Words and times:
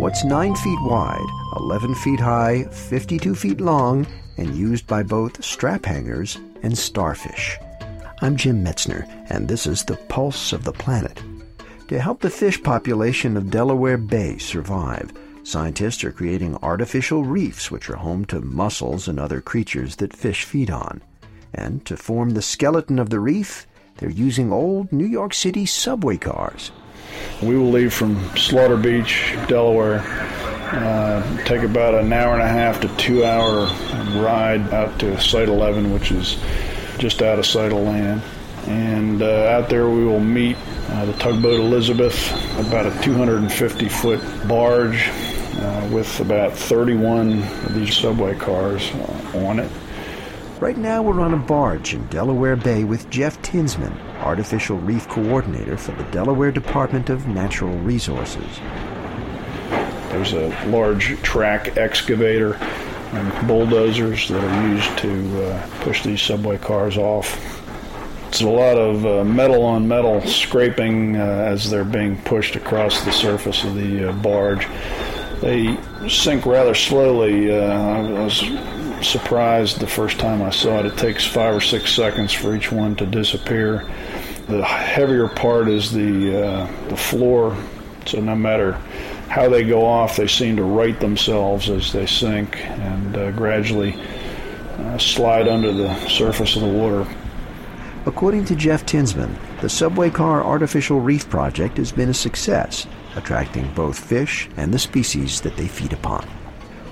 What's 0.00 0.24
9 0.24 0.54
feet 0.56 0.80
wide, 0.80 1.26
11 1.56 1.94
feet 1.96 2.20
high, 2.20 2.64
52 2.70 3.34
feet 3.34 3.60
long, 3.60 4.06
and 4.38 4.56
used 4.56 4.86
by 4.86 5.02
both 5.02 5.44
strap 5.44 5.84
hangers 5.84 6.38
and 6.62 6.76
starfish? 6.76 7.58
I'm 8.22 8.34
Jim 8.34 8.64
Metzner, 8.64 9.06
and 9.28 9.46
this 9.46 9.66
is 9.66 9.84
the 9.84 9.98
Pulse 10.08 10.54
of 10.54 10.64
the 10.64 10.72
Planet. 10.72 11.22
To 11.88 12.00
help 12.00 12.22
the 12.22 12.30
fish 12.30 12.62
population 12.62 13.36
of 13.36 13.50
Delaware 13.50 13.98
Bay 13.98 14.38
survive, 14.38 15.12
scientists 15.42 16.02
are 16.02 16.12
creating 16.12 16.56
artificial 16.62 17.22
reefs 17.22 17.70
which 17.70 17.90
are 17.90 17.96
home 17.96 18.24
to 18.24 18.40
mussels 18.40 19.06
and 19.06 19.20
other 19.20 19.42
creatures 19.42 19.96
that 19.96 20.16
fish 20.16 20.44
feed 20.44 20.70
on. 20.70 21.02
And 21.52 21.84
to 21.84 21.98
form 21.98 22.30
the 22.30 22.40
skeleton 22.40 22.98
of 22.98 23.10
the 23.10 23.20
reef, 23.20 23.66
they're 23.98 24.08
using 24.08 24.50
old 24.50 24.92
New 24.92 25.06
York 25.06 25.34
City 25.34 25.66
subway 25.66 26.16
cars. 26.16 26.72
We 27.42 27.56
will 27.56 27.70
leave 27.70 27.94
from 27.94 28.18
Slaughter 28.36 28.76
Beach, 28.76 29.34
Delaware. 29.48 30.00
Uh, 30.72 31.44
take 31.44 31.62
about 31.62 31.94
an 31.94 32.12
hour 32.12 32.34
and 32.34 32.42
a 32.42 32.46
half 32.46 32.82
to 32.82 32.88
two 32.96 33.24
hour 33.24 33.64
ride 34.22 34.60
out 34.74 35.00
to 35.00 35.18
Site 35.18 35.48
11, 35.48 35.90
which 35.90 36.12
is 36.12 36.36
just 36.98 37.22
out 37.22 37.38
of 37.38 37.46
sight 37.46 37.72
of 37.72 37.78
land. 37.78 38.22
And 38.66 39.22
uh, 39.22 39.46
out 39.46 39.70
there 39.70 39.88
we 39.88 40.04
will 40.04 40.20
meet 40.20 40.58
uh, 40.90 41.06
the 41.06 41.14
tugboat 41.14 41.60
Elizabeth, 41.60 42.30
about 42.58 42.84
a 42.84 43.02
250 43.02 43.88
foot 43.88 44.20
barge 44.46 45.08
uh, 45.08 45.88
with 45.90 46.20
about 46.20 46.52
31 46.52 47.42
of 47.42 47.74
these 47.74 47.96
subway 47.96 48.34
cars 48.36 48.92
on 49.34 49.60
it. 49.60 49.70
Right 50.60 50.76
now, 50.76 51.00
we're 51.00 51.22
on 51.22 51.32
a 51.32 51.38
barge 51.38 51.94
in 51.94 52.06
Delaware 52.08 52.54
Bay 52.54 52.84
with 52.84 53.08
Jeff 53.08 53.40
Tinsman, 53.40 53.98
Artificial 54.18 54.76
Reef 54.76 55.08
Coordinator 55.08 55.78
for 55.78 55.92
the 55.92 56.04
Delaware 56.10 56.52
Department 56.52 57.08
of 57.08 57.26
Natural 57.26 57.74
Resources. 57.78 58.60
There's 60.10 60.34
a 60.34 60.48
large 60.66 61.18
track 61.22 61.78
excavator 61.78 62.56
and 62.56 63.48
bulldozers 63.48 64.28
that 64.28 64.44
are 64.44 64.68
used 64.68 64.98
to 64.98 65.46
uh, 65.46 65.66
push 65.80 66.02
these 66.02 66.20
subway 66.20 66.58
cars 66.58 66.98
off. 66.98 67.40
It's 68.28 68.42
a 68.42 68.46
lot 68.46 68.76
of 68.76 69.06
uh, 69.06 69.24
metal 69.24 69.62
on 69.62 69.88
metal 69.88 70.20
scraping 70.26 71.16
uh, 71.16 71.20
as 71.20 71.70
they're 71.70 71.84
being 71.84 72.20
pushed 72.24 72.54
across 72.54 73.02
the 73.06 73.12
surface 73.12 73.64
of 73.64 73.76
the 73.76 74.10
uh, 74.10 74.12
barge. 74.12 74.68
They 75.40 75.78
sink 76.06 76.44
rather 76.44 76.74
slowly. 76.74 77.50
Uh, 77.50 77.64
I 77.64 78.24
was 78.24 78.42
surprised 79.02 79.80
the 79.80 79.86
first 79.86 80.18
time 80.18 80.42
I 80.42 80.50
saw 80.50 80.80
it. 80.80 80.86
It 80.86 80.96
takes 80.96 81.26
five 81.26 81.54
or 81.54 81.60
six 81.60 81.92
seconds 81.92 82.32
for 82.32 82.54
each 82.54 82.70
one 82.70 82.96
to 82.96 83.06
disappear. 83.06 83.86
The 84.48 84.64
heavier 84.64 85.28
part 85.28 85.68
is 85.68 85.92
the 85.92 86.44
uh, 86.44 86.88
the 86.88 86.96
floor, 86.96 87.56
so 88.06 88.20
no 88.20 88.34
matter 88.34 88.72
how 89.28 89.48
they 89.48 89.64
go 89.64 89.86
off, 89.86 90.16
they 90.16 90.26
seem 90.26 90.56
to 90.56 90.64
right 90.64 90.98
themselves 90.98 91.70
as 91.70 91.92
they 91.92 92.06
sink 92.06 92.56
and 92.66 93.16
uh, 93.16 93.30
gradually 93.32 93.94
uh, 94.78 94.98
slide 94.98 95.46
under 95.46 95.72
the 95.72 95.94
surface 96.08 96.56
of 96.56 96.62
the 96.62 96.68
water. 96.68 97.06
According 98.06 98.46
to 98.46 98.56
Jeff 98.56 98.86
Tinsman, 98.86 99.36
the 99.60 99.68
subway 99.68 100.10
car 100.10 100.42
artificial 100.42 101.00
reef 101.00 101.28
project 101.28 101.76
has 101.76 101.92
been 101.92 102.08
a 102.08 102.14
success, 102.14 102.86
attracting 103.14 103.72
both 103.74 103.98
fish 103.98 104.48
and 104.56 104.72
the 104.72 104.78
species 104.78 105.42
that 105.42 105.56
they 105.56 105.68
feed 105.68 105.92
upon. 105.92 106.26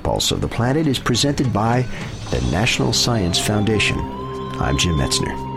Pulse 0.08 0.30
of 0.30 0.40
the 0.40 0.48
Planet 0.48 0.86
is 0.86 0.98
presented 0.98 1.52
by 1.52 1.82
the 2.30 2.40
National 2.50 2.94
Science 2.94 3.38
Foundation. 3.38 3.98
I'm 4.58 4.78
Jim 4.78 4.94
Metzner. 4.94 5.47